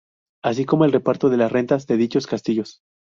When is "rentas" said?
1.51-1.85